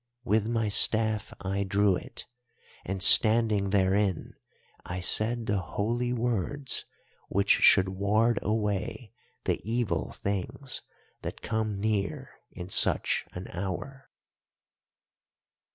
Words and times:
With 0.23 0.47
my 0.47 0.67
staff 0.67 1.31
I 1.41 1.61
drew 1.63 1.95
it, 1.95 2.25
and 2.83 3.03
standing 3.03 3.69
therein 3.69 4.33
I 4.83 4.99
said 4.99 5.45
the 5.45 5.59
holy 5.59 6.11
words 6.11 6.85
which 7.29 7.51
should 7.51 7.87
ward 7.89 8.39
away 8.41 9.13
the 9.43 9.61
evil 9.63 10.11
things 10.13 10.81
that 11.21 11.43
come 11.43 11.79
near 11.79 12.31
in 12.51 12.69
such 12.69 13.27
an 13.33 13.47
hour. 13.49 14.09